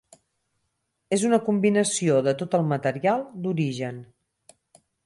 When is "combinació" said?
1.51-2.17